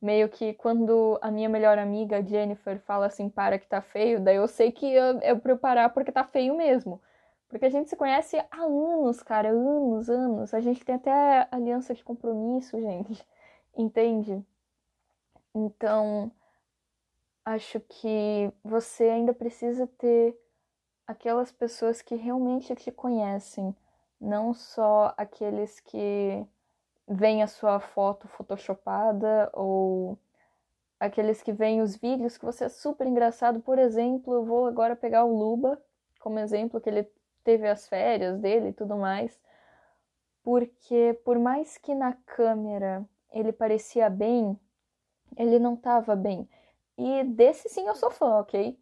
[0.02, 4.38] Meio que quando a minha melhor amiga Jennifer fala assim, para que tá feio, daí
[4.38, 7.02] eu sei que eu, eu preparar porque tá feio mesmo.
[7.53, 10.55] Porque a gente se conhece há anos, cara, anos, anos.
[10.55, 13.23] A gente tem até aliança de compromisso, gente.
[13.77, 14.43] Entende?
[15.53, 16.31] Então,
[17.45, 20.35] acho que você ainda precisa ter
[21.05, 23.75] aquelas pessoas que realmente te conhecem,
[24.19, 26.43] não só aqueles que
[27.07, 30.17] veem a sua foto photoshopada ou
[30.99, 33.59] aqueles que veem os vídeos que você é super engraçado.
[33.59, 35.79] Por exemplo, eu vou agora pegar o Luba
[36.19, 37.07] como exemplo, que ele
[37.43, 39.39] teve as férias dele e tudo mais.
[40.43, 44.60] Porque por mais que na câmera ele parecia bem,
[45.38, 46.47] ele não estava bem.
[46.97, 48.77] E desse sim eu sou fã, ok?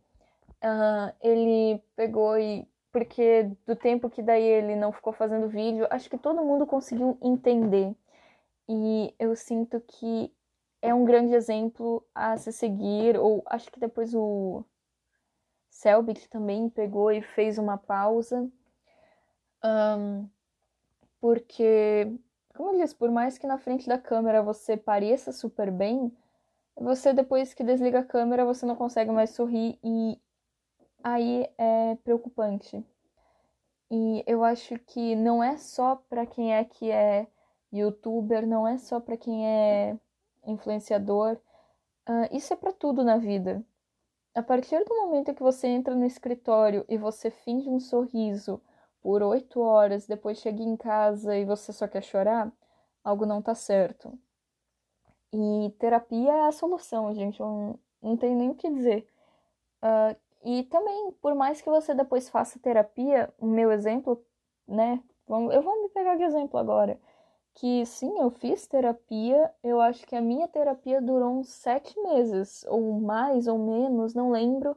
[0.64, 2.68] Uh, ele pegou e.
[2.92, 7.18] Porque do tempo que daí ele não ficou fazendo vídeo, acho que todo mundo conseguiu
[7.22, 7.96] entender.
[8.68, 10.34] E eu sinto que
[10.82, 13.18] é um grande exemplo a se seguir.
[13.18, 14.66] Ou acho que depois o
[15.82, 18.48] Selbit também pegou e fez uma pausa.
[19.66, 20.30] Um,
[21.20, 22.16] porque,
[22.56, 26.16] como eu disse, por mais que na frente da câmera você pareça super bem,
[26.76, 30.22] você depois que desliga a câmera, você não consegue mais sorrir e
[31.04, 32.86] aí é preocupante.
[33.90, 37.26] E eu acho que não é só para quem é que é
[37.74, 39.98] youtuber, não é só para quem é
[40.46, 41.38] influenciador.
[42.08, 43.66] Uh, isso é para tudo na vida.
[44.36, 48.62] A partir do momento que você entra no escritório e você finge um sorriso
[49.02, 52.52] por oito horas, depois chega em casa e você só quer chorar,
[53.06, 54.18] algo não tá certo.
[55.34, 57.40] E terapia é a solução, gente.
[57.40, 59.08] Não, não tenho nem o que dizer.
[59.84, 64.24] Uh, E também, por mais que você depois faça terapia, o meu exemplo,
[64.68, 65.04] né?
[65.30, 67.00] Eu vou me pegar de exemplo agora.
[67.56, 69.54] Que sim, eu fiz terapia.
[69.64, 74.32] Eu acho que a minha terapia durou uns sete meses, ou mais ou menos, não
[74.32, 74.76] lembro,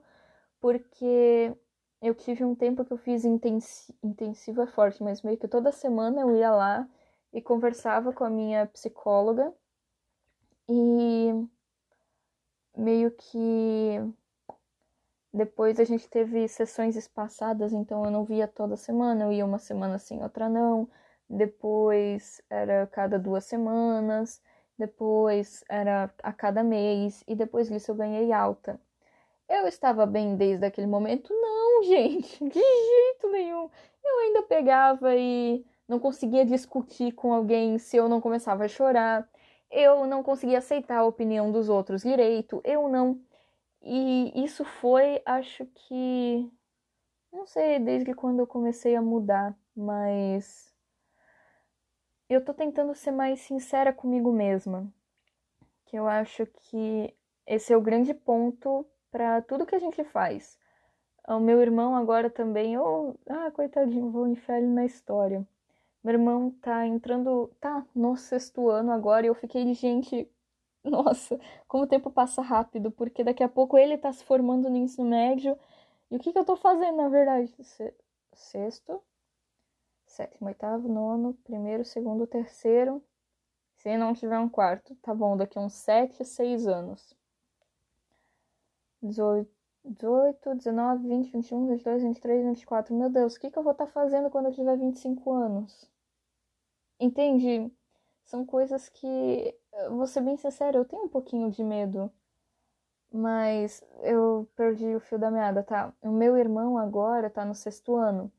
[0.61, 1.55] porque
[2.03, 5.73] eu tive um tempo que eu fiz intensi intensivo é forte, mas meio que toda
[5.73, 6.89] semana eu ia lá
[7.33, 9.53] e conversava com a minha psicóloga
[10.69, 11.33] e
[12.77, 14.01] meio que
[15.33, 19.59] depois a gente teve sessões espaçadas, então eu não via toda semana, eu ia uma
[19.59, 20.89] semana sim, outra não.
[21.29, 24.43] Depois era cada duas semanas,
[24.79, 28.81] depois era a cada mês, e depois disso eu ganhei alta.
[29.49, 31.33] Eu estava bem desde aquele momento?
[31.33, 33.71] Não, gente, de jeito nenhum.
[34.05, 39.29] Eu ainda pegava e não conseguia discutir com alguém se eu não começava a chorar.
[39.71, 42.61] Eu não conseguia aceitar a opinião dos outros direito.
[42.65, 43.21] Eu não.
[43.83, 46.51] E isso foi, acho que.
[47.33, 50.74] Não sei desde quando eu comecei a mudar, mas.
[52.29, 54.91] Eu tô tentando ser mais sincera comigo mesma.
[55.85, 57.15] Que eu acho que
[57.47, 60.59] esse é o grande ponto para tudo que a gente faz.
[61.29, 65.47] O meu irmão agora também, eu, ah, coitadinho, vou enfiar ele na história.
[66.03, 70.29] Meu irmão tá entrando, tá no sexto ano agora e eu fiquei, gente,
[70.85, 74.77] nossa, como o tempo passa rápido, porque daqui a pouco ele tá se formando no
[74.77, 75.59] ensino médio.
[76.11, 77.53] E o que que eu tô fazendo, na verdade?
[78.35, 79.03] Sexto,
[80.15, 83.03] sétimo, oitavo, nono, primeiro, segundo, terceiro.
[83.77, 87.15] Se não tiver um quarto, tá bom, daqui uns sete, seis anos.
[89.03, 89.51] 18,
[89.85, 92.95] 18, 19, 20, 21, 22, 23, 24.
[92.95, 95.91] Meu Deus, o que, que eu vou estar tá fazendo quando eu tiver 25 anos?
[96.99, 97.71] Entende?
[98.25, 99.55] São coisas que,
[99.91, 102.11] vou ser bem sincera, eu tenho um pouquinho de medo.
[103.13, 105.93] Mas eu perdi o fio da meada, tá?
[106.03, 108.33] O meu irmão agora tá no sexto ano.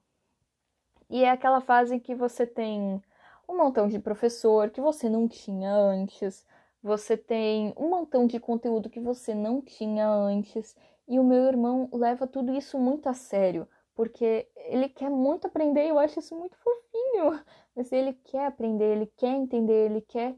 [1.09, 3.01] E é aquela fase que você tem
[3.47, 6.45] um montão de professor que você não tinha antes,
[6.81, 10.75] você tem um montão de conteúdo que você não tinha antes.
[11.07, 15.87] E o meu irmão leva tudo isso muito a sério, porque ele quer muito aprender,
[15.87, 17.39] eu acho isso muito fofinho.
[17.75, 20.35] Mas ele quer aprender, ele quer entender, ele quer.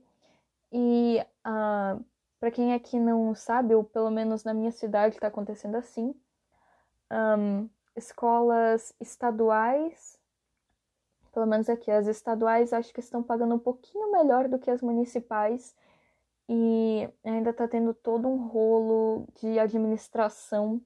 [0.71, 1.97] E ah,
[2.39, 6.15] para quem aqui não sabe, ou pelo menos na minha cidade está acontecendo assim,
[7.11, 10.19] um, escolas estaduais,
[11.37, 14.81] pelo menos aqui, as estaduais acho que estão pagando um pouquinho melhor do que as
[14.81, 15.75] municipais
[16.49, 20.81] e ainda está tendo todo um rolo de administração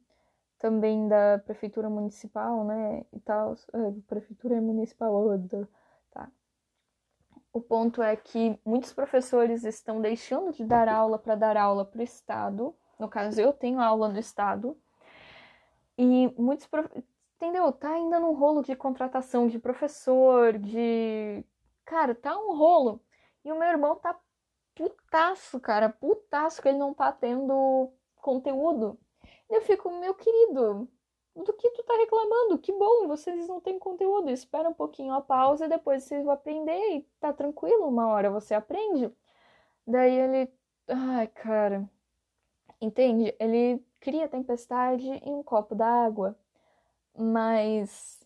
[0.59, 5.23] também da prefeitura municipal, né, e tal, é, prefeitura municipal,
[6.11, 6.29] tá.
[7.53, 12.01] O ponto é que muitos professores estão deixando de dar aula para dar aula para
[12.01, 12.75] o estado.
[12.99, 14.77] No caso, eu tenho aula no estado.
[15.97, 16.89] E muitos prof...
[17.41, 17.71] entendeu?
[17.71, 21.43] Tá ainda num rolo de contratação de professor, de
[21.83, 23.01] cara, tá um rolo.
[23.43, 24.17] E o meu irmão tá
[24.75, 28.99] putaço, cara, putaço que ele não tá tendo conteúdo.
[29.49, 30.87] Eu fico, meu querido,
[31.35, 32.59] do que tu tá reclamando?
[32.59, 34.29] Que bom, vocês não têm conteúdo.
[34.29, 38.29] Espera um pouquinho a pausa e depois vocês vão aprender e tá tranquilo, uma hora
[38.29, 39.11] você aprende.
[39.87, 40.53] Daí ele,
[40.87, 41.89] ai, cara,
[42.79, 43.35] entende?
[43.39, 46.37] Ele cria tempestade em um copo d'água,
[47.17, 48.21] mas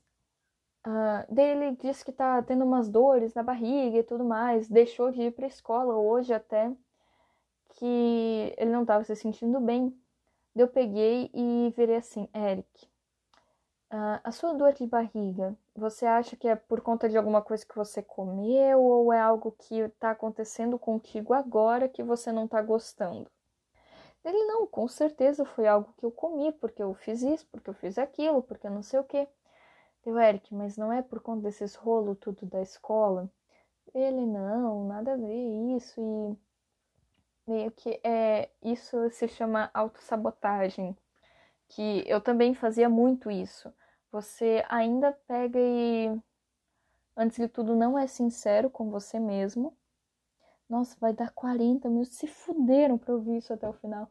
[0.86, 5.12] Uh, daí ele disse que tá tendo umas dores na barriga e tudo mais, deixou
[5.12, 6.72] de ir pra escola hoje até,
[7.72, 9.98] que ele não tava se sentindo bem.
[10.56, 12.86] Eu peguei e virei assim, Eric,
[13.92, 17.66] uh, a sua dor de barriga, você acha que é por conta de alguma coisa
[17.66, 22.62] que você comeu ou é algo que tá acontecendo contigo agora que você não tá
[22.62, 23.30] gostando?
[24.26, 27.74] Ele, não, com certeza foi algo que eu comi, porque eu fiz isso, porque eu
[27.76, 29.28] fiz aquilo, porque não sei o que.
[30.06, 33.30] Eu, Eric, mas não é por conta desses rolos tudo da escola?
[33.94, 36.02] Ele, não, nada a ver isso
[37.48, 40.98] e meio que é isso se chama autossabotagem,
[41.70, 43.74] que eu também fazia muito isso.
[44.12, 46.20] Você ainda pega e
[47.16, 49.78] antes de tudo não é sincero com você mesmo.
[50.70, 54.10] Nossa, vai dar 40 minutos, se fuderam pra ouvir isso até o final.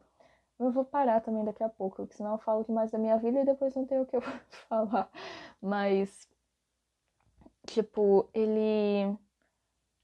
[0.59, 3.41] Eu vou parar também daqui a pouco, porque senão eu falo demais da minha vida
[3.41, 4.21] e depois não tenho o que eu
[4.69, 5.09] falar.
[5.61, 6.27] Mas,
[7.65, 9.17] tipo, ele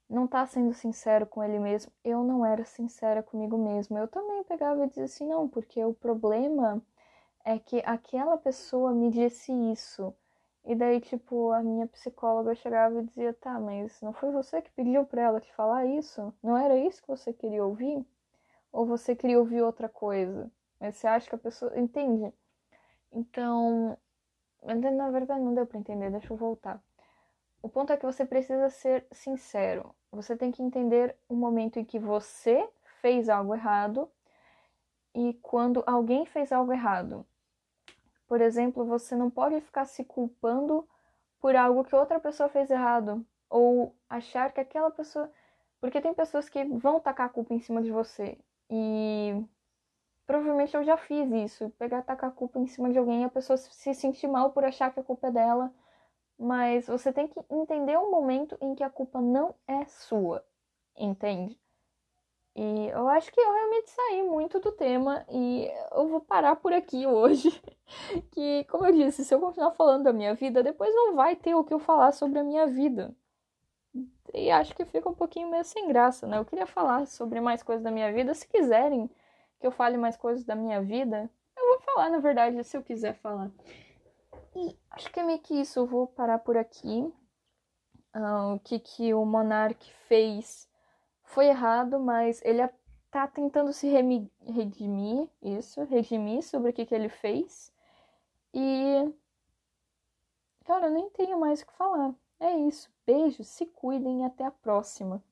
[0.10, 1.92] não tá sendo sincero com ele mesmo.
[2.04, 4.00] Eu não era sincera comigo mesma.
[4.00, 6.82] Eu também pegava e dizia assim, não, porque o problema
[7.46, 10.14] é que aquela pessoa me disse isso.
[10.66, 14.72] E daí, tipo, a minha psicóloga chegava e dizia, tá, mas não foi você que
[14.72, 16.34] pediu pra ela te falar isso?
[16.42, 18.06] Não era isso que você queria ouvir?
[18.72, 20.52] Ou você queria ouvir outra coisa?
[20.80, 21.78] Mas você acha que a pessoa.
[21.80, 22.32] Entende?
[23.12, 23.98] Então,
[24.64, 26.82] na verdade não deu para entender, deixa eu voltar.
[27.62, 29.94] O ponto é que você precisa ser sincero.
[30.12, 32.68] Você tem que entender o momento em que você
[33.02, 34.10] fez algo errado
[35.14, 37.26] e quando alguém fez algo errado.
[38.32, 40.88] Por exemplo, você não pode ficar se culpando
[41.42, 45.30] por algo que outra pessoa fez errado ou achar que aquela pessoa,
[45.82, 48.38] porque tem pessoas que vão tacar a culpa em cima de você
[48.70, 49.34] e
[50.26, 53.30] provavelmente eu já fiz isso, pegar tacar a culpa em cima de alguém e a
[53.30, 55.70] pessoa se sentir mal por achar que a culpa é dela,
[56.40, 60.42] mas você tem que entender o momento em que a culpa não é sua,
[60.96, 61.61] entende?
[62.56, 66.74] E eu acho que eu realmente saí muito do tema e eu vou parar por
[66.74, 67.50] aqui hoje.
[68.32, 71.56] que, como eu disse, se eu continuar falando da minha vida, depois não vai ter
[71.56, 73.16] o que eu falar sobre a minha vida.
[74.34, 76.38] E acho que fica um pouquinho meio sem graça, né?
[76.38, 78.34] Eu queria falar sobre mais coisas da minha vida.
[78.34, 79.10] Se quiserem
[79.60, 82.82] que eu fale mais coisas da minha vida, eu vou falar, na verdade, se eu
[82.82, 83.52] quiser falar.
[84.56, 85.80] E acho que é meio que isso.
[85.80, 87.14] Eu vou parar por aqui.
[88.16, 90.70] Uh, o que, que o Monark fez
[91.32, 92.68] foi errado, mas ele
[93.10, 97.72] tá tentando se redimir, isso, redimir sobre o que, que ele fez.
[98.54, 99.14] E.
[100.66, 102.14] Cara, eu nem tenho mais o que falar.
[102.40, 102.90] É isso.
[103.06, 105.24] Beijo, se cuidem e até a próxima.